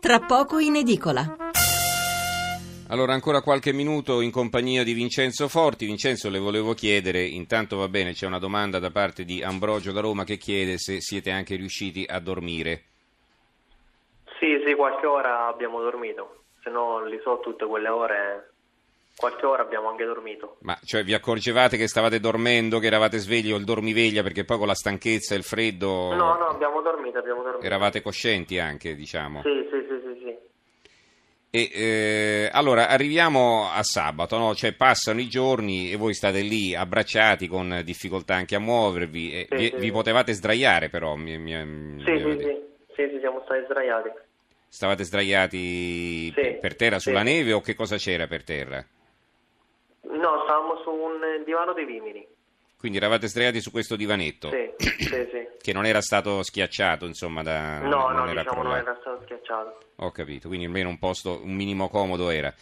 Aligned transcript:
tra 0.00 0.18
poco 0.20 0.58
in 0.58 0.76
edicola. 0.76 1.36
Allora, 2.88 3.12
ancora 3.12 3.40
qualche 3.42 3.72
minuto 3.72 4.20
in 4.20 4.32
compagnia 4.32 4.82
di 4.82 4.94
Vincenzo 4.94 5.46
Forti. 5.46 5.86
Vincenzo, 5.86 6.28
le 6.28 6.38
volevo 6.40 6.74
chiedere, 6.74 7.22
intanto 7.22 7.76
va 7.76 7.86
bene, 7.88 8.12
c'è 8.12 8.26
una 8.26 8.38
domanda 8.40 8.78
da 8.80 8.90
parte 8.90 9.24
di 9.24 9.42
Ambrogio 9.42 9.92
da 9.92 10.00
Roma 10.00 10.24
che 10.24 10.38
chiede 10.38 10.76
se 10.78 11.00
siete 11.00 11.30
anche 11.30 11.54
riusciti 11.54 12.04
a 12.08 12.18
dormire. 12.18 12.82
Sì, 14.40 14.60
sì, 14.66 14.74
qualche 14.74 15.06
ora 15.06 15.46
abbiamo 15.46 15.80
dormito, 15.82 16.44
se 16.64 16.70
no 16.70 17.04
li 17.04 17.20
so 17.22 17.38
tutte 17.40 17.66
quelle 17.66 17.88
ore, 17.90 18.50
qualche 19.14 19.44
ora 19.46 19.62
abbiamo 19.62 19.88
anche 19.90 20.04
dormito. 20.04 20.56
Ma 20.62 20.76
cioè 20.82 21.04
vi 21.04 21.12
accorgevate 21.14 21.76
che 21.76 21.86
stavate 21.86 22.18
dormendo, 22.18 22.78
che 22.80 22.86
eravate 22.86 23.18
svegli 23.18 23.52
o 23.52 23.56
il 23.56 23.64
dormiveglia 23.64 24.22
perché 24.24 24.44
poi 24.44 24.56
con 24.58 24.66
la 24.66 24.74
stanchezza 24.74 25.34
e 25.34 25.36
il 25.36 25.44
freddo 25.44 26.12
No, 26.14 26.36
no, 26.38 26.46
abbiamo 26.48 26.80
dormito, 26.80 27.18
abbiamo 27.18 27.42
dormito. 27.42 27.64
eravate 27.66 28.00
coscienti 28.02 28.58
anche, 28.58 28.96
diciamo. 28.96 29.42
Sì, 29.42 29.68
sì, 29.70 29.76
sì, 29.76 29.86
sì, 29.86 29.86
sì. 29.86 29.89
E 31.52 31.68
eh, 31.72 32.48
allora 32.52 32.88
arriviamo 32.88 33.68
a 33.72 33.82
sabato, 33.82 34.38
no? 34.38 34.54
Cioè 34.54 34.72
passano 34.74 35.20
i 35.20 35.26
giorni 35.28 35.90
e 35.90 35.96
voi 35.96 36.14
state 36.14 36.42
lì 36.42 36.76
abbracciati 36.76 37.48
con 37.48 37.82
difficoltà 37.84 38.34
anche 38.36 38.54
a 38.54 38.60
muovervi. 38.60 39.32
e 39.32 39.46
Sì, 39.50 39.56
vi, 39.56 39.68
sì. 39.70 39.76
vi 39.78 39.90
potevate 39.90 40.32
sdraiare 40.32 40.88
però, 40.90 41.16
mi, 41.16 41.36
mi- 41.38 41.64
mi 41.64 42.04
Sì, 42.04 42.12
sì, 42.12 42.22
detto. 42.22 42.38
sì, 42.38 42.56
sì, 42.94 43.08
sì, 43.12 43.18
siamo 43.18 43.42
stati 43.44 43.64
sdraiati. 43.64 44.10
Stavate 44.68 45.02
sdraiati 45.02 46.32
per- 46.60 46.76
terra 46.76 47.00
sulla 47.00 47.22
neve 47.22 47.52
o 47.52 47.60
che 47.60 47.74
cosa 47.74 47.96
c'era 47.96 48.28
per 48.28 48.44
terra? 48.44 48.86
No, 50.02 50.42
stavamo 50.44 50.76
su 50.84 50.90
un 50.90 51.42
divano 51.44 51.72
dei 51.72 51.84
vimini. 51.84 52.24
Quindi 52.80 52.96
eravate 52.96 53.28
sdraiati 53.28 53.60
su 53.60 53.70
questo 53.70 53.94
divanetto 53.94 54.48
Sì, 54.48 54.72
sì, 54.78 55.28
sì. 55.30 55.48
che 55.60 55.72
non 55.74 55.84
era 55.84 56.00
stato 56.00 56.42
schiacciato, 56.42 57.04
insomma, 57.04 57.42
da 57.42 57.78
No, 57.80 58.08
non 58.08 58.24
no, 58.24 58.30
era 58.30 58.42
diciamo 58.42 58.62
non 58.62 58.76
era 58.76 58.96
stato 58.98 59.20
schiacciato. 59.24 59.78
Ho 59.96 60.10
capito, 60.10 60.48
quindi 60.48 60.64
almeno 60.64 60.88
un 60.88 60.98
posto, 60.98 61.40
un 61.42 61.54
minimo 61.54 61.90
comodo 61.90 62.30
era. 62.30 62.52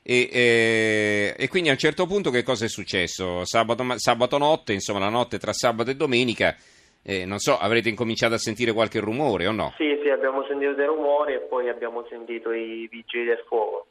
E, 0.00 0.28
eh, 0.30 1.34
e 1.36 1.48
quindi 1.48 1.70
a 1.70 1.72
un 1.72 1.78
certo 1.78 2.06
punto 2.06 2.30
che 2.30 2.44
cosa 2.44 2.66
è 2.66 2.68
successo? 2.68 3.44
Sabato, 3.44 3.84
sabato 3.96 4.38
notte, 4.38 4.72
insomma 4.72 5.00
la 5.00 5.08
notte 5.08 5.38
tra 5.38 5.52
sabato 5.52 5.90
e 5.90 5.96
domenica, 5.96 6.54
eh, 7.02 7.24
non 7.24 7.38
so, 7.38 7.58
avrete 7.58 7.88
incominciato 7.88 8.34
a 8.34 8.38
sentire 8.38 8.72
qualche 8.72 9.00
rumore 9.00 9.48
o 9.48 9.52
no? 9.52 9.74
Sì, 9.76 9.98
sì, 10.02 10.08
abbiamo 10.08 10.44
sentito 10.46 10.74
dei 10.74 10.86
rumori 10.86 11.34
e 11.34 11.40
poi 11.40 11.68
abbiamo 11.68 12.06
sentito 12.08 12.52
i 12.52 12.86
vigili 12.88 13.24
del 13.24 13.42
fuoco. 13.48 13.86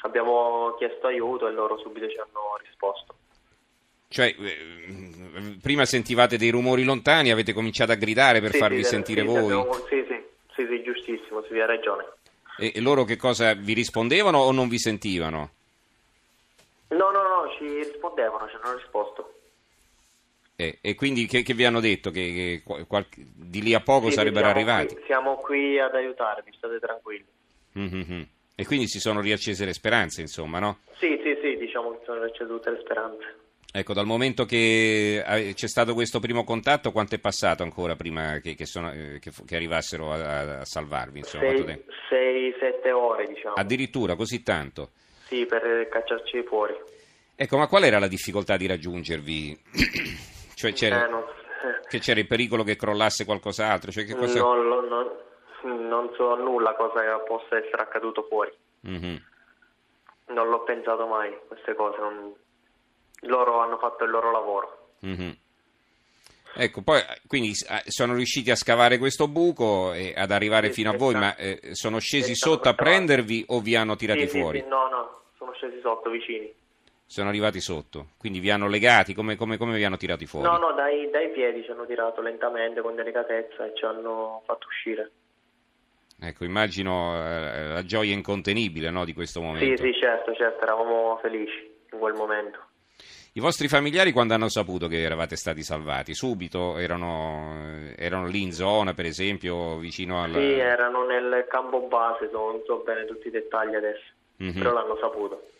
Abbiamo 0.00 0.74
chiesto 0.78 1.06
aiuto 1.06 1.46
e 1.46 1.52
loro 1.52 1.78
subito 1.78 2.08
ci 2.08 2.18
hanno 2.18 2.58
risposto. 2.64 3.14
Cioè, 4.08 4.34
eh, 4.38 5.56
prima 5.60 5.84
sentivate 5.84 6.36
dei 6.38 6.50
rumori 6.50 6.84
lontani, 6.84 7.30
avete 7.30 7.52
cominciato 7.52 7.92
a 7.92 7.96
gridare 7.96 8.40
per 8.40 8.52
Sì, 8.52 8.58
farvi 8.58 8.82
sì, 8.82 8.88
sentire 8.90 9.20
sì, 9.22 9.26
voi? 9.26 9.52
abbiamo- 9.52 9.72
Sì, 9.88 10.04
sì, 10.08 10.24
sì, 10.54 10.66
sì, 10.66 10.82
giustissimo, 10.82 11.42
sì, 11.48 11.54
hai 11.54 11.66
ragione. 11.66 12.04
E, 12.58 12.72
e 12.74 12.80
loro 12.80 13.04
che 13.04 13.16
cosa 13.16 13.52
vi 13.54 13.74
rispondevano 13.74 14.38
o 14.38 14.52
non 14.52 14.68
vi 14.68 14.78
sentivano? 14.78 15.50
No, 16.88 17.10
no, 17.10 17.22
no, 17.22 17.50
ci 17.58 17.66
rispondevano, 17.82 18.48
ci 18.48 18.56
hanno 18.62 18.76
risposto. 18.76 19.32
Eh, 20.54 20.78
e 20.80 20.94
quindi 20.94 21.26
che, 21.26 21.42
che 21.42 21.52
vi 21.52 21.64
hanno 21.66 21.80
detto? 21.80 22.10
Che, 22.10 22.32
che 22.32 22.62
qual- 22.64 22.86
qual- 22.86 23.06
di 23.14 23.60
lì 23.60 23.74
a 23.74 23.80
poco 23.80 24.10
sarebbero 24.10 24.48
arrivati? 24.48 24.94
qui- 24.94 25.04
siamo 25.04 25.36
qui 25.40 25.78
ad 25.78 25.94
aiutarvi, 25.94 26.50
state 26.56 26.78
tranquilli. 26.78 27.26
Mhm. 27.72 28.26
E 28.54 28.64
quindi 28.64 28.86
si 28.86 29.00
sono 29.00 29.20
riaccese 29.20 29.66
le 29.66 29.74
speranze, 29.74 30.22
insomma, 30.22 30.58
no? 30.60 30.78
Sì, 30.98 31.20
sì, 31.22 31.36
sì, 31.42 31.56
diciamo 31.58 31.90
che 31.90 31.98
sono 32.06 32.20
recedute 32.22 32.70
le 32.70 32.80
speranze. 32.80 33.36
Ecco, 33.78 33.92
dal 33.92 34.06
momento 34.06 34.46
che 34.46 35.22
eh, 35.26 35.52
c'è 35.52 35.68
stato 35.68 35.92
questo 35.92 36.18
primo 36.18 36.44
contatto, 36.44 36.92
quanto 36.92 37.14
è 37.14 37.18
passato 37.18 37.62
ancora 37.62 37.94
prima 37.94 38.38
che, 38.38 38.54
che 38.54 38.64
sono- 38.64 38.90
eh, 38.90 39.18
che 39.20 39.30
che 39.44 39.54
arrivassero 39.54 40.12
a, 40.12 40.60
a 40.60 40.64
salvarvi? 40.64 41.18
Insomma, 41.18 41.44
quanto 41.44 41.64
Sei, 41.64 41.74
tempo? 41.74 41.92
sei, 42.08 42.54
sette 42.58 42.90
ore, 42.92 43.26
diciamo. 43.26 43.54
Addirittura 43.56 44.14
così 44.16 44.42
tanto? 44.42 44.92
Sì, 45.26 45.44
per 45.44 45.88
cacciarci 45.90 46.42
fuori. 46.44 46.74
Ecco, 47.34 47.58
ma 47.58 47.66
qual 47.66 47.84
era 47.84 47.98
la 47.98 48.06
difficoltà 48.08 48.56
di 48.56 48.66
raggiungervi? 48.66 49.60
cioè 50.56 50.72
c'era, 50.72 51.04
Eh, 51.04 51.10
non, 51.10 51.24
che 51.86 51.98
c'era 51.98 52.18
il 52.20 52.26
pericolo 52.26 52.62
che 52.62 52.76
crollasse 52.76 53.26
qualcos'altro? 53.26 53.90
Cioè, 53.90 54.06
che 54.06 54.14
cosa... 54.14 54.40
non, 54.40 54.86
non- 54.88 55.10
non 55.86 56.10
so 56.16 56.34
nulla 56.36 56.74
cosa 56.76 57.02
possa 57.26 57.58
essere 57.58 57.82
accaduto 57.82 58.22
fuori. 58.26 58.52
Mhm. 58.80 59.22
Non 60.28 60.48
l'ho 60.48 60.62
pensato 60.62 61.06
mai, 61.06 61.36
queste 61.46 61.74
cose. 61.74 61.98
non- 62.00 62.32
Loro 63.22 63.60
hanno 63.60 63.78
fatto 63.78 64.04
il 64.04 64.10
loro 64.10 64.30
lavoro. 64.30 64.90
Mhm. 65.00 65.36
Ecco, 66.58 66.80
poi 66.82 67.00
eh, 67.00 67.20
quindi 67.26 67.50
eh, 67.50 67.82
sono 67.90 68.14
riusciti 68.14 68.50
a 68.50 68.56
scavare 68.56 68.96
questo 68.98 69.28
buco 69.28 69.92
e 69.92 70.14
ad 70.16 70.30
arrivare 70.30 70.68
Sì, 70.68 70.74
fino 70.74 70.88
a 70.90 70.92
sì, 70.92 70.98
voi, 70.98 71.10
sta- 71.10 71.18
ma 71.18 71.36
eh, 71.36 71.60
sono 71.72 71.98
scesi 71.98 72.34
sì, 72.34 72.34
sotto 72.34 72.68
a 72.68 72.74
prendervi 72.74 73.44
o 73.48 73.60
vi 73.60 73.76
hanno 73.76 73.94
tirati 73.96 74.22
Sì, 74.22 74.28
sì, 74.28 74.38
fuori? 74.38 74.60
sì, 74.60 74.68
no, 74.68 74.88
no, 74.88 75.20
sono 75.36 75.52
scesi 75.52 75.80
sotto, 75.80 76.08
vicini. 76.08 76.54
Sono 77.04 77.28
arrivati 77.28 77.60
sotto, 77.60 78.08
quindi 78.18 78.40
vi 78.40 78.50
hanno 78.50 78.68
legati, 78.68 79.12
come, 79.14 79.36
come- 79.36 79.58
come 79.58 79.76
vi 79.76 79.84
hanno 79.84 79.96
tirati 79.98 80.26
fuori? 80.26 80.46
No, 80.48 80.56
no, 80.56 80.72
dai, 80.72 81.08
dai 81.10 81.30
piedi 81.30 81.62
ci 81.62 81.70
hanno 81.70 81.86
tirato 81.86 82.20
lentamente, 82.22 82.80
con 82.80 82.94
delicatezza 82.94 83.64
e 83.66 83.72
ci 83.76 83.84
hanno 83.84 84.42
fatto 84.46 84.66
uscire. 84.66 85.10
Ecco, 86.18 86.44
immagino 86.44 87.14
eh, 87.14 87.66
la 87.68 87.84
gioia 87.84 88.14
incontenibile 88.14 88.88
no, 88.90 89.04
di 89.04 89.12
questo 89.12 89.40
Sì, 89.40 89.46
momento. 89.46 89.82
sì, 89.82 89.92
certo, 90.00 90.34
certo, 90.34 90.62
eravamo 90.64 91.18
felici 91.20 91.70
in 91.92 91.98
quel 91.98 92.14
momento. 92.14 92.65
I 93.36 93.40
vostri 93.40 93.68
familiari 93.68 94.12
quando 94.12 94.32
hanno 94.32 94.48
saputo 94.48 94.88
che 94.88 95.02
eravate 95.02 95.36
stati 95.36 95.62
salvati? 95.62 96.14
Subito? 96.14 96.78
Erano, 96.78 97.92
erano 97.94 98.26
lì 98.28 98.40
in 98.40 98.52
zona, 98.52 98.94
per 98.94 99.04
esempio, 99.04 99.76
vicino 99.76 100.22
al... 100.22 100.32
Sì, 100.32 100.38
erano 100.38 101.04
nel 101.04 101.44
campo 101.46 101.82
base, 101.82 102.30
non 102.32 102.62
so 102.64 102.78
bene 102.78 103.04
tutti 103.04 103.28
i 103.28 103.30
dettagli 103.30 103.74
adesso, 103.74 104.04
Mhm. 104.38 104.52
però 104.54 104.72
l'hanno 104.72 104.96
saputo. 104.98 105.50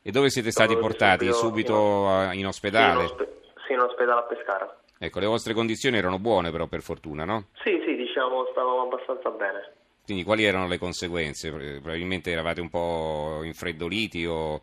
E 0.00 0.12
dove 0.12 0.30
siete 0.30 0.52
stati 0.52 0.74
Sono 0.74 0.80
portati? 0.86 1.24
subito- 1.32 1.74
Subito 1.74 2.20
in 2.22 2.30
Sì, 2.30 2.38
in, 2.38 2.46
ospedale? 2.46 3.02
ospe- 3.04 3.40
sì, 3.66 3.72
in 3.72 3.80
ospedale 3.80 4.20
a 4.20 4.22
Pescara. 4.22 4.80
Ecco, 4.98 5.18
le 5.18 5.26
vostre 5.26 5.54
condizioni 5.54 5.96
erano 5.96 6.20
buone 6.20 6.52
però 6.52 6.66
per 6.68 6.82
fortuna, 6.82 7.24
no? 7.24 7.48
Sì, 7.64 7.82
sì, 7.84 7.96
diciamo, 7.96 8.46
stavamo 8.52 8.82
abbastanza 8.82 9.28
bene. 9.30 9.72
Quindi 10.04 10.22
quali 10.22 10.44
erano 10.44 10.68
le 10.68 10.78
conseguenze? 10.78 11.50
Probabilmente 11.50 12.30
eravate 12.30 12.60
un 12.60 12.70
po' 12.70 13.40
infreddoliti 13.42 14.24
o 14.24 14.60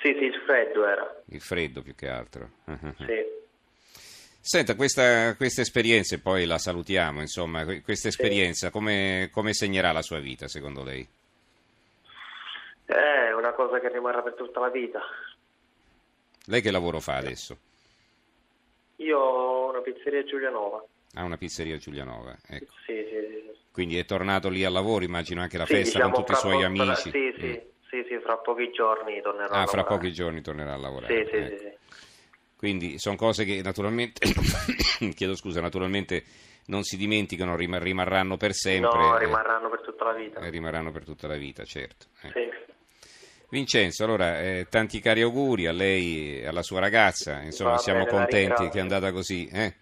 Sì, 0.00 0.14
sì, 0.18 0.24
il 0.24 0.42
freddo 0.46 0.86
era, 0.86 1.22
il 1.26 1.40
freddo 1.40 1.82
più 1.82 1.94
che 1.94 2.08
altro. 2.08 2.50
sì. 2.98 3.38
Senta, 4.42 4.74
questa, 4.74 5.36
questa 5.36 5.60
esperienza, 5.60 6.14
e 6.14 6.18
poi 6.18 6.46
la 6.46 6.56
salutiamo, 6.58 7.20
insomma, 7.20 7.64
que- 7.64 7.82
questa 7.82 8.08
esperienza 8.08 8.70
come, 8.70 9.28
come 9.30 9.52
segnerà 9.52 9.92
la 9.92 10.00
sua 10.02 10.18
vita 10.18 10.48
secondo 10.48 10.82
lei? 10.82 11.06
È 12.86 13.32
una 13.36 13.52
cosa 13.52 13.78
che 13.78 13.88
rimarrà 13.90 14.22
per 14.22 14.34
tutta 14.34 14.60
la 14.60 14.70
vita. 14.70 15.00
Lei 16.46 16.62
che 16.62 16.70
lavoro 16.70 17.00
fa 17.00 17.16
adesso? 17.16 17.56
Io 18.96 19.18
ho 19.18 19.68
una 19.68 19.80
pizzeria 19.80 20.24
Giulianova. 20.24 20.84
Ha 21.14 21.22
una 21.22 21.36
pizzeria 21.36 21.76
Giulianova, 21.76 22.36
ecco. 22.48 22.72
Sì, 22.86 22.94
sì, 22.94 23.10
sì. 23.10 23.42
sì. 23.52 23.58
Quindi 23.70 23.98
è 23.98 24.04
tornato 24.04 24.48
lì 24.48 24.64
al 24.64 24.72
lavoro, 24.72 25.04
immagino 25.04 25.42
anche 25.42 25.58
la 25.58 25.66
Sì, 25.66 25.74
festa 25.74 25.98
diciamo, 25.98 26.12
con 26.14 26.24
tutti 26.24 26.32
i 26.32 26.40
suoi 26.40 26.64
amici. 26.64 27.10
Sì, 27.10 27.34
sì, 27.38 27.46
Mm. 27.46 27.69
Sì, 27.90 28.04
sì, 28.08 28.18
fra 28.22 28.36
pochi 28.38 28.70
giorni 28.70 29.20
tornerò 29.20 29.52
a 29.54 29.62
Ah, 29.62 29.66
fra 29.66 29.82
pochi 29.84 30.12
giorni 30.12 30.40
tornerà 30.40 30.74
a 30.74 30.76
lavorare. 30.76 31.24
Sì, 31.24 31.30
sì, 31.30 31.36
ecco. 31.36 31.56
sì, 31.56 31.60
sì. 31.60 31.78
Quindi 32.56 32.98
sono 32.98 33.16
cose 33.16 33.44
che 33.44 33.60
naturalmente, 33.62 34.20
chiedo 35.14 35.34
scusa, 35.34 35.60
naturalmente 35.60 36.22
non 36.66 36.82
si 36.84 36.96
dimenticano, 36.96 37.56
rim- 37.56 37.78
rimarranno 37.78 38.36
per 38.36 38.52
sempre. 38.54 38.98
No, 38.98 39.16
eh, 39.16 39.24
rimarranno 39.24 39.68
per 39.70 39.80
tutta 39.80 40.04
la 40.04 40.12
vita. 40.12 40.40
eh, 40.40 40.50
rimarranno 40.50 40.90
per 40.92 41.04
tutta 41.04 41.26
la 41.26 41.36
vita, 41.36 41.64
certo. 41.64 42.06
eh. 42.22 42.30
Sì. 42.32 42.48
Vincenzo, 43.48 44.04
allora 44.04 44.40
eh, 44.40 44.66
tanti 44.70 45.00
cari 45.00 45.22
auguri 45.22 45.66
a 45.66 45.72
lei 45.72 46.40
e 46.40 46.46
alla 46.46 46.62
sua 46.62 46.78
ragazza, 46.78 47.40
insomma 47.42 47.72
Va 47.72 47.78
siamo 47.78 48.04
bene, 48.04 48.16
contenti 48.16 48.68
che 48.68 48.78
è 48.78 48.80
andata 48.80 49.10
così, 49.10 49.48
eh? 49.52 49.74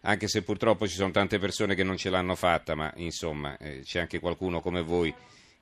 anche 0.00 0.26
se 0.26 0.42
purtroppo 0.42 0.88
ci 0.88 0.94
sono 0.94 1.12
tante 1.12 1.38
persone 1.38 1.76
che 1.76 1.84
non 1.84 1.96
ce 1.96 2.10
l'hanno 2.10 2.34
fatta, 2.34 2.74
ma 2.74 2.92
insomma 2.96 3.56
eh, 3.58 3.80
c'è 3.84 4.00
anche 4.00 4.18
qualcuno 4.18 4.60
come 4.60 4.82
voi 4.82 5.14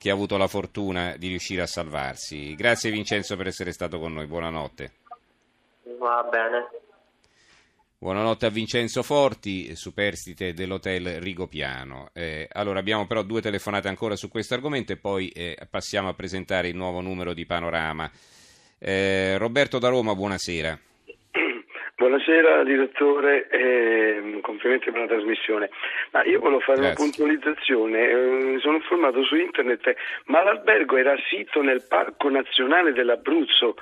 che 0.04 0.10
ha 0.10 0.12
avuto 0.12 0.36
la 0.36 0.48
fortuna 0.48 1.16
di 1.16 1.28
riuscire 1.28 1.62
a 1.62 1.66
salvarsi. 1.66 2.54
Grazie 2.54 2.90
Vincenzo 2.90 3.38
per 3.38 3.46
essere 3.46 3.72
stato 3.72 3.98
con 3.98 4.12
noi, 4.12 4.26
buonanotte. 4.26 4.92
Va 5.98 6.22
bene. 6.30 6.68
Buonanotte 7.96 8.44
a 8.44 8.50
Vincenzo 8.50 9.02
Forti, 9.02 9.74
superstite 9.74 10.52
dell'hotel 10.52 11.22
Rigopiano. 11.22 12.10
Eh, 12.12 12.46
allora 12.52 12.80
abbiamo 12.80 13.06
però 13.06 13.22
due 13.22 13.40
telefonate 13.40 13.88
ancora 13.88 14.14
su 14.14 14.28
questo 14.28 14.52
argomento 14.52 14.92
e 14.92 14.98
poi 14.98 15.30
eh, 15.30 15.56
passiamo 15.70 16.10
a 16.10 16.12
presentare 16.12 16.68
il 16.68 16.76
nuovo 16.76 17.00
numero 17.00 17.32
di 17.32 17.46
Panorama. 17.46 18.10
Eh, 18.76 19.38
Roberto 19.38 19.78
da 19.78 19.88
Roma, 19.88 20.14
buonasera. 20.14 20.78
Buonasera 22.04 22.64
direttore, 22.64 23.48
e 23.48 24.38
complimenti 24.42 24.90
per 24.90 25.00
la 25.00 25.06
trasmissione. 25.06 25.70
Ma 26.10 26.22
io 26.24 26.38
volevo 26.38 26.60
fare 26.60 26.80
Grazie. 26.80 27.02
una 27.02 27.10
puntualizzazione, 27.10 28.10
eh, 28.10 28.14
mi 28.14 28.60
sono 28.60 28.76
informato 28.76 29.24
su 29.24 29.34
internet, 29.36 29.94
ma 30.26 30.42
l'albergo 30.42 30.98
era 30.98 31.16
sito 31.30 31.62
nel 31.62 31.82
Parco 31.88 32.28
Nazionale 32.28 32.92
dell'Abruzzo, 32.92 33.76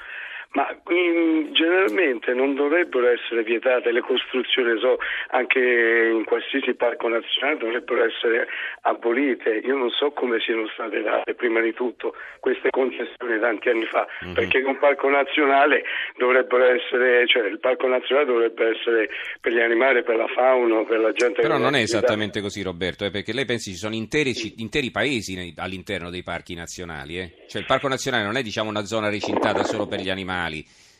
Ma 0.52 0.68
in, 0.88 1.48
generalmente 1.52 2.34
non 2.34 2.54
dovrebbero 2.54 3.08
essere 3.08 3.42
vietate 3.42 3.90
le 3.90 4.02
costruzioni, 4.02 4.78
so, 4.80 4.98
anche 5.30 5.58
in 5.58 6.24
qualsiasi 6.24 6.74
parco 6.74 7.08
nazionale 7.08 7.56
dovrebbero 7.56 8.04
essere 8.04 8.48
abolite. 8.82 9.62
Io 9.64 9.76
non 9.76 9.88
so 9.88 10.10
come 10.10 10.40
siano 10.40 10.68
state 10.74 11.00
date 11.00 11.34
prima 11.34 11.60
di 11.60 11.72
tutto 11.72 12.14
queste 12.38 12.68
concessioni 12.68 13.40
tanti 13.40 13.70
anni 13.70 13.86
fa, 13.86 14.06
mm-hmm. 14.24 14.34
perché 14.34 14.58
un 14.58 14.78
parco 14.78 15.08
nazionale 15.08 15.84
dovrebbero 16.18 16.64
essere, 16.64 17.26
cioè 17.26 17.46
il 17.46 17.58
parco 17.58 17.88
nazionale 17.88 18.26
dovrebbe 18.26 18.76
essere 18.76 19.08
per 19.40 19.52
gli 19.52 19.60
animali, 19.60 20.02
per 20.02 20.16
la 20.16 20.28
fauna, 20.28 20.84
per 20.84 21.00
la 21.00 21.12
gente. 21.12 21.40
Però 21.40 21.56
non 21.56 21.74
è 21.74 21.80
esattamente 21.80 22.42
così 22.42 22.60
Roberto, 22.62 23.06
eh, 23.06 23.10
perché 23.10 23.32
lei 23.32 23.46
pensi 23.46 23.70
ci 23.70 23.78
sono 23.78 23.94
interi, 23.94 24.34
interi 24.58 24.90
paesi 24.90 25.34
nei, 25.34 25.54
all'interno 25.56 26.10
dei 26.10 26.22
parchi 26.22 26.54
nazionali, 26.54 27.18
eh? 27.18 27.32
cioè 27.48 27.62
il 27.62 27.66
parco 27.66 27.88
nazionale 27.88 28.24
non 28.24 28.36
è 28.36 28.42
diciamo 28.42 28.68
una 28.68 28.84
zona 28.84 29.08
recintata 29.08 29.62
solo 29.64 29.86
per 29.86 30.00
gli 30.00 30.10
animali 30.10 30.40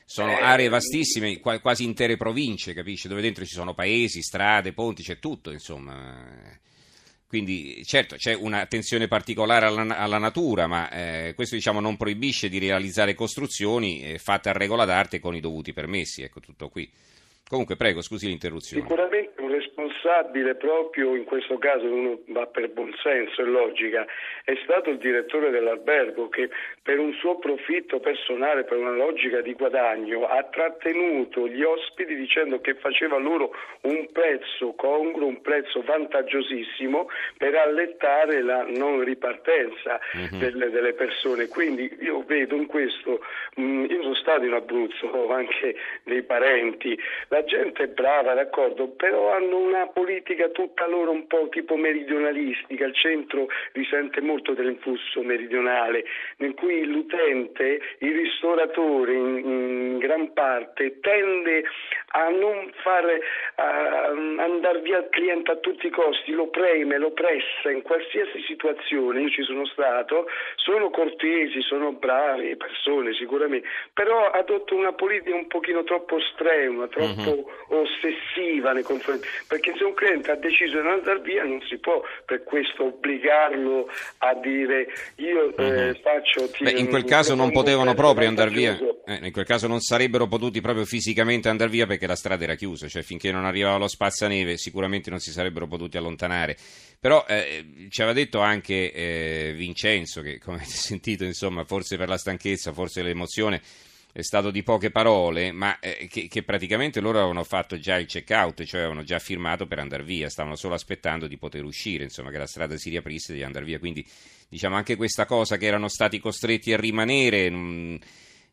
sono 0.05 0.37
aree 0.37 0.69
vastissime, 0.69 1.41
quasi 1.41 1.85
intere 1.85 2.17
province, 2.17 2.75
capisci? 2.75 3.09
Dove 3.09 3.23
dentro 3.23 3.45
ci 3.45 3.55
sono 3.55 3.73
paesi, 3.73 4.21
strade, 4.21 4.73
ponti, 4.73 5.03
c'è 5.03 5.19
tutto, 5.19 5.51
insomma. 5.51 6.61
Quindi 7.27 7.83
certo 7.87 8.17
c'è 8.17 8.35
un'attenzione 8.35 9.09
particolare 9.09 9.65
alla, 9.65 9.97
alla 9.97 10.19
natura, 10.19 10.67
ma 10.67 10.91
eh, 10.91 11.33
questo 11.35 11.55
diciamo, 11.55 11.81
non 11.81 11.97
proibisce 11.97 12.51
di 12.51 12.59
realizzare 12.59 13.15
costruzioni 13.15 14.03
eh, 14.03 14.19
fatte 14.19 14.51
a 14.51 14.53
regola 14.53 14.85
d'arte 14.85 15.19
con 15.19 15.35
i 15.35 15.41
dovuti 15.41 15.73
permessi, 15.73 16.23
ecco 16.23 16.41
tutto 16.41 16.69
qui. 16.69 16.91
Comunque 17.49 17.77
prego, 17.77 18.03
scusi 18.03 18.27
l'interruzione. 18.27 18.83
Sicuramente 18.83 19.41
un 19.41 19.51
responsabile 19.51 19.92
proprio 20.93 21.15
in 21.15 21.25
questo 21.25 21.59
caso, 21.59 21.87
uno 21.87 22.21
va 22.29 22.47
per 22.47 22.71
buonsenso 22.71 23.43
e 23.43 23.45
logica, 23.45 24.07
è 24.45 24.55
stato 24.63 24.91
il 24.91 24.99
direttore 24.99 25.51
dell'albergo 25.51 26.29
che 26.29 26.51
per 26.83 26.99
un 26.99 27.13
suo 27.15 27.39
profitto 27.39 28.01
personale, 28.01 28.65
per 28.65 28.79
una 28.79 28.93
logica 28.93 29.41
di 29.41 29.53
guadagno, 29.55 30.27
ha 30.27 30.43
trattenuto 30.45 31.47
gli 31.49 31.63
ospiti 31.63 32.15
dicendo 32.15 32.61
che 32.61 32.75
faceva 32.75 33.19
loro 33.19 33.55
un 33.83 34.09
prezzo 34.13 34.73
congruo, 34.75 35.27
un 35.27 35.41
prezzo 35.41 35.83
vantagiosissimo 35.83 37.09
per 37.37 37.55
allettare 37.55 38.43
la 38.43 38.65
non 38.69 39.03
ripartenza 39.05 40.01
uh-huh. 40.13 40.39
delle, 40.39 40.71
delle, 40.71 40.93
persone. 40.93 41.49
Quindi 41.49 41.97
io 42.01 42.23
vedo 42.25 42.55
in 42.55 42.67
questo, 42.67 43.25
mh, 43.57 43.63
mm, 43.63 43.85
io 43.85 44.03
sono 44.03 44.15
stato 44.15 44.45
in 44.45 44.53
Abruzzo, 44.53 45.07
ho 45.07 45.31
anche 45.35 45.77
dei 46.05 46.23
parenti, 46.23 46.99
la 47.29 47.45
gente 47.45 47.85
è 47.85 47.89
brava, 47.89 48.35
d'accordo, 48.35 48.89
però 48.89 49.33
hanno 49.33 49.59
una 49.59 49.87
politica 49.93 50.49
tutta 50.49 50.87
loro 50.87 51.11
un 51.11 51.27
po' 51.27 51.49
tipo 51.51 51.77
meridionalistica, 51.77 52.85
il 52.85 52.95
centro 52.95 53.49
risente 53.73 54.21
molto 54.21 54.53
dell'influsso 54.53 55.23
meridionale, 55.23 56.05
in 56.39 56.55
cui 56.55 56.85
l'utente, 56.85 57.81
il 57.99 58.15
ristoratore 58.15 59.13
in, 59.13 59.39
in 59.39 59.99
gran 59.99 60.33
parte 60.33 60.99
tende 61.01 61.65
a 62.15 62.29
non 62.29 62.71
far 62.83 63.05
andare 63.55 64.81
via 64.81 64.99
il 64.99 65.09
cliente 65.11 65.51
a 65.51 65.57
tutti 65.57 65.87
i 65.87 65.91
costi, 65.91 66.33
lo 66.33 66.49
preme, 66.49 66.99
lo 66.99 67.13
pressa 67.13 67.71
in 67.71 67.83
qualsiasi 67.83 68.43
situazione, 68.47 69.23
io 69.23 69.31
ci 69.31 69.43
sono 69.43 69.65
stato, 69.67 70.27
sono 70.57 70.91
cortesi, 70.91 71.61
sono 71.63 71.93
bravi 71.93 72.57
persone 72.57 73.13
sicuramente, 73.15 73.67
però 73.93 74.31
adottano 74.31 74.81
una 74.81 74.93
politica 74.93 75.35
un 75.35 75.47
pochino 75.47 75.85
troppo 75.85 76.21
strenua, 76.21 76.89
troppo 76.89 77.31
uh-huh. 77.69 77.81
ossessiva 77.81 78.73
nei 78.73 78.83
confronti, 78.83 79.27
perché 79.49 79.75
se 79.83 79.85
un 79.85 79.95
cliente 79.95 80.31
ha 80.31 80.37
deciso 80.37 80.81
di 80.81 80.87
andare 80.87 81.21
via 81.21 81.43
non 81.43 81.61
si 81.69 81.77
può 81.79 82.01
per 82.25 82.45
questo 82.45 82.85
obbligarlo 82.85 83.89
a 84.19 84.35
dire 84.35 84.87
io 85.17 85.53
uh-huh. 85.57 85.95
faccio... 86.01 86.51
Beh, 86.61 86.71
in 86.71 86.89
quel 86.89 87.05
caso 87.05 87.35
non 87.35 87.51
potevano 87.51 87.95
proprio 87.95 88.29
andare 88.29 88.51
via, 88.51 88.79
eh, 89.05 89.19
in 89.21 89.33
quel 89.33 89.45
caso 89.45 89.67
non 89.67 89.81
sarebbero 89.81 90.27
potuti 90.27 90.61
proprio 90.61 90.85
fisicamente 90.85 91.49
andare 91.49 91.71
via 91.71 91.87
perché 91.87 92.07
la 92.07 92.17
strada 92.17 92.45
era 92.45 92.55
chiusa, 92.55 92.87
cioè 92.87 93.03
finché 93.03 93.33
non 93.33 93.45
arrivava 93.45 93.77
lo 93.77 93.89
spazzaneve 93.89 94.57
sicuramente 94.57 95.11
non 95.11 95.19
si 95.19 95.33
sarebbero 95.33 95.67
potuti 95.67 95.97
allontanare. 95.97 96.57
Però 97.01 97.25
eh, 97.29 97.89
ci 97.89 98.01
aveva 98.03 98.15
detto 98.15 98.39
anche 98.39 98.93
eh, 98.93 99.55
Vincenzo, 99.57 100.21
che 100.21 100.39
come 100.39 100.59
avete 100.59 100.71
sentito, 100.79 101.25
insomma, 101.25 101.65
forse 101.65 101.97
per 101.97 102.09
la 102.09 102.17
stanchezza, 102.17 102.73
forse 102.73 103.03
l'emozione, 103.03 103.61
è 104.13 104.21
stato 104.21 104.51
di 104.51 104.63
poche 104.63 104.91
parole, 104.91 105.53
ma 105.53 105.79
eh, 105.79 106.07
che, 106.07 106.29
che, 106.29 106.43
praticamente 106.43 107.01
loro 107.01 107.19
avevano 107.19 107.45
fatto 107.45 107.79
già 107.79 107.97
il 107.97 108.07
check 108.07 108.29
out, 108.31 108.63
cioè 108.65 108.81
avevano 108.81 109.05
già 109.05 109.19
firmato 109.19 109.67
per 109.67 109.79
andare 109.79 110.03
via, 110.03 110.29
stavano 110.29 110.55
solo 110.55 110.75
aspettando 110.75 111.27
di 111.27 111.39
poter 111.39 111.65
uscire, 111.65 112.05
insomma, 112.05 112.31
che 112.31 112.37
la 112.37 112.47
strada 112.47 112.77
si 112.77 112.91
riaprisse 112.91 113.33
e 113.33 113.37
di 113.37 113.43
andare 113.43 113.65
via. 113.65 113.79
Quindi, 113.79 114.07
diciamo, 114.49 114.77
anche 114.77 114.97
questa 114.97 115.25
cosa 115.25 115.57
che 115.57 115.65
erano 115.65 115.89
stati 115.89 116.21
costretti 116.21 116.75
a 116.75 116.77
rimanere. 116.77 117.51
Mh, 117.51 117.99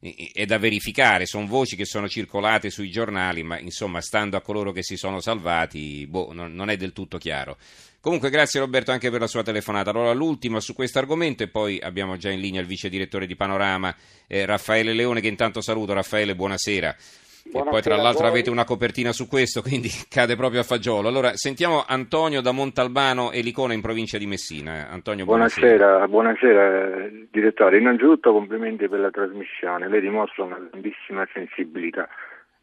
è 0.02 0.46
da 0.46 0.58
verificare, 0.58 1.26
sono 1.26 1.46
voci 1.46 1.76
che 1.76 1.84
sono 1.84 2.08
circolate 2.08 2.70
sui 2.70 2.90
giornali, 2.90 3.44
ma 3.44 3.60
insomma, 3.60 4.00
stando 4.00 4.38
a 4.38 4.42
coloro 4.42 4.72
che 4.72 4.82
si 4.82 4.96
sono 4.96 5.20
salvati, 5.20 6.08
boh, 6.08 6.32
non, 6.32 6.54
non, 6.54 6.70
è 6.70 6.78
del 6.78 6.94
tutto 6.94 7.18
chiaro. 7.18 7.58
Comunque, 8.02 8.30
grazie 8.30 8.60
Roberto 8.60 8.92
anche 8.92 9.12
per 9.12 9.20
la 9.20 9.28
sua 9.28 9.44
telefonata. 9.44 9.90
Allora, 9.90 10.14
l'ultima 10.14 10.60
su 10.60 10.74
questo 10.74 11.00
argomento, 11.00 11.44
e 11.44 11.50
poi 11.50 11.80
abbiamo 11.80 12.16
già 12.18 12.30
in 12.30 12.40
linea 12.40 12.62
il 12.62 12.68
vice 12.68 12.90
direttore 12.90 13.26
di 13.26 13.36
Panorama, 13.36 13.94
eh, 14.28 14.46
Raffaele 14.46 14.94
Leone, 14.94 15.22
che 15.22 15.28
intanto 15.28 15.62
saluto. 15.62 15.94
Raffaele, 15.94 16.36
buonasera. 16.36 16.96
Buonasera 16.96 17.28
e 17.52 17.64
poi 17.64 17.82
tra 17.82 17.96
l'altro 17.96 18.28
avete 18.28 18.50
una 18.50 18.64
copertina 18.64 19.12
su 19.12 19.28
questo, 19.28 19.62
quindi 19.68 19.90
cade 20.08 20.36
proprio 20.36 20.62
a 20.62 20.64
fagiolo. 20.64 21.08
Allora, 21.08 21.36
sentiamo 21.36 21.84
Antonio 21.88 22.42
da 22.42 22.52
Montalbano 22.52 23.32
e 23.32 23.42
Licona 23.42 23.74
in 23.74 23.82
provincia 23.82 24.18
di 24.18 24.28
Messina. 24.28 24.90
Antonio, 24.90 25.26
buonasera. 25.26 26.06
Buonasera, 26.06 26.08
buonasera 26.08 27.10
direttore. 27.32 27.78
Innanzitutto 27.78 28.32
complimenti 28.32 28.88
per 28.88 29.00
la 29.00 29.10
trasmissione, 29.10 29.88
lei 29.88 30.02
dimostra 30.02 30.44
una 30.44 30.60
grandissima 30.60 31.28
sensibilità. 31.34 32.08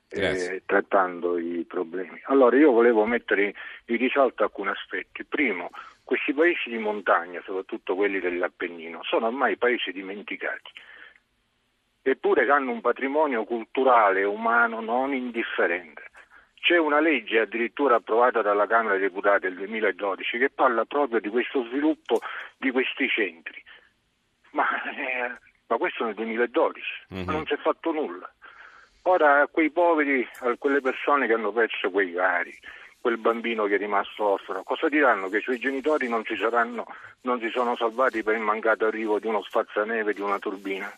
Eh, 0.08 0.62
trattando 0.64 1.36
i 1.36 1.64
problemi. 1.64 2.20
Allora 2.26 2.56
io 2.56 2.70
volevo 2.70 3.04
mettere 3.04 3.54
in 3.86 3.96
risalto 3.96 4.44
alcuni 4.44 4.70
aspetti. 4.70 5.24
Primo, 5.24 5.70
questi 6.04 6.32
paesi 6.32 6.70
di 6.70 6.78
montagna, 6.78 7.42
soprattutto 7.44 7.96
quelli 7.96 8.20
dell'Appennino, 8.20 9.02
sono 9.02 9.26
ormai 9.26 9.56
paesi 9.56 9.90
dimenticati 9.90 10.70
eppure 12.10 12.44
che 12.44 12.50
hanno 12.52 12.70
un 12.70 12.80
patrimonio 12.80 13.44
culturale 13.44 14.22
umano 14.22 14.80
non 14.80 15.12
indifferente. 15.12 16.10
C'è 16.54 16.78
una 16.78 17.00
legge 17.00 17.40
addirittura 17.40 17.96
approvata 17.96 18.42
dalla 18.42 18.66
Camera 18.66 18.96
dei 18.96 19.08
Deputati 19.08 19.46
nel 19.46 19.56
2012 19.56 20.38
che 20.38 20.50
parla 20.50 20.84
proprio 20.84 21.20
di 21.20 21.28
questo 21.28 21.64
sviluppo 21.64 22.20
di 22.56 22.70
questi 22.70 23.08
centri. 23.08 23.62
Ma, 24.52 24.66
eh, 24.92 25.32
ma 25.66 25.76
questo 25.76 26.04
nel 26.04 26.14
2012, 26.14 26.82
mm-hmm. 27.14 27.28
non 27.28 27.44
si 27.46 27.54
è 27.54 27.56
fatto 27.56 27.92
nulla. 27.92 28.32
Ora 29.08 29.42
a 29.42 29.46
quei 29.46 29.70
poveri, 29.70 30.28
a 30.40 30.56
quelle 30.58 30.80
persone 30.80 31.28
che 31.28 31.32
hanno 31.32 31.52
perso 31.52 31.90
quei 31.90 32.12
cari, 32.12 32.56
quel 33.00 33.18
bambino 33.18 33.66
che 33.66 33.76
è 33.76 33.78
rimasto 33.78 34.24
orfano, 34.24 34.64
cosa 34.64 34.88
diranno? 34.88 35.28
Che 35.28 35.38
i 35.38 35.42
suoi 35.42 35.60
genitori 35.60 36.08
non 36.08 36.24
si, 36.24 36.34
saranno, 36.34 36.84
non 37.20 37.38
si 37.38 37.48
sono 37.50 37.76
salvati 37.76 38.24
per 38.24 38.34
il 38.34 38.40
mancato 38.40 38.84
arrivo 38.84 39.20
di 39.20 39.28
uno 39.28 39.42
spazzaneve, 39.42 40.12
di 40.12 40.20
una 40.20 40.40
turbina? 40.40 40.92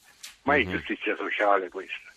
Ma 0.45 0.55
è 0.55 0.61
mm-hmm. 0.61 0.71
giustizia 0.71 1.17
sociale 1.17 1.69
questa? 1.69 2.09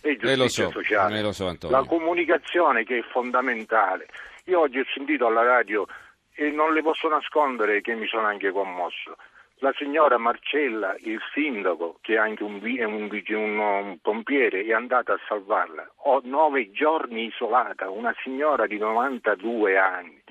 È 0.00 0.08
giustizia 0.08 0.32
eh 0.32 0.36
lo 0.36 0.48
so, 0.48 0.70
sociale. 0.72 1.22
Lo 1.22 1.32
so, 1.32 1.56
La 1.68 1.84
comunicazione 1.84 2.82
che 2.82 2.98
è 2.98 3.02
fondamentale. 3.02 4.08
Io 4.46 4.58
oggi 4.58 4.80
ho 4.80 4.86
sentito 4.92 5.26
alla 5.28 5.44
radio 5.44 5.86
e 6.34 6.50
non 6.50 6.72
le 6.72 6.82
posso 6.82 7.08
nascondere 7.08 7.80
che 7.80 7.94
mi 7.94 8.08
sono 8.08 8.26
anche 8.26 8.50
commosso. 8.50 9.16
La 9.60 9.72
signora 9.74 10.18
Marcella, 10.18 10.94
il 10.98 11.18
sindaco, 11.32 11.98
che 12.02 12.14
è 12.14 12.18
anche 12.18 12.42
un, 12.42 12.60
un, 12.62 13.08
un, 13.10 13.58
un 13.58 13.98
pompiere, 14.02 14.62
è 14.62 14.72
andata 14.74 15.14
a 15.14 15.20
salvarla. 15.26 15.90
Ho 16.04 16.20
nove 16.24 16.70
giorni 16.72 17.24
isolata, 17.24 17.88
una 17.88 18.14
signora 18.22 18.66
di 18.66 18.76
92 18.76 19.78
anni, 19.78 20.22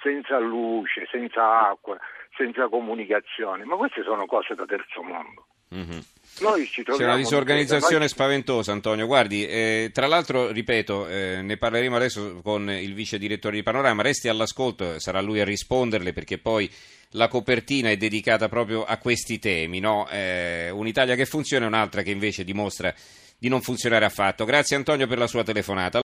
senza 0.00 0.38
luce, 0.38 1.04
senza 1.10 1.68
acqua, 1.68 1.98
senza 2.36 2.68
comunicazione. 2.68 3.64
Ma 3.64 3.74
queste 3.74 4.04
sono 4.04 4.26
cose 4.26 4.54
da 4.54 4.64
terzo 4.66 5.02
mondo. 5.02 5.46
Mm-hmm. 5.74 5.98
C'è 6.40 7.04
una 7.04 7.16
disorganizzazione 7.16 8.08
spaventosa, 8.08 8.72
Antonio. 8.72 9.06
Guardi, 9.06 9.46
eh, 9.46 9.90
tra 9.92 10.06
l'altro, 10.06 10.50
ripeto, 10.50 11.06
eh, 11.06 11.42
ne 11.42 11.56
parleremo 11.58 11.96
adesso 11.96 12.40
con 12.42 12.70
il 12.70 12.94
vice 12.94 13.18
direttore 13.18 13.56
di 13.56 13.62
Panorama. 13.62 14.02
Resti 14.02 14.28
all'ascolto, 14.28 14.98
sarà 14.98 15.20
lui 15.20 15.40
a 15.40 15.44
risponderle 15.44 16.14
perché 16.14 16.38
poi 16.38 16.70
la 17.10 17.28
copertina 17.28 17.90
è 17.90 17.96
dedicata 17.96 18.48
proprio 18.48 18.84
a 18.84 18.96
questi 18.96 19.38
temi. 19.38 19.80
No? 19.80 20.08
Eh, 20.08 20.70
un'Italia 20.70 21.14
che 21.14 21.26
funziona 21.26 21.66
e 21.66 21.68
un'altra 21.68 22.02
che 22.02 22.10
invece 22.10 22.42
dimostra 22.42 22.94
di 23.36 23.48
non 23.48 23.60
funzionare 23.60 24.04
affatto. 24.04 24.44
Grazie, 24.44 24.76
Antonio, 24.76 25.06
per 25.06 25.18
la 25.18 25.26
sua 25.26 25.42
telefonata. 25.42 25.98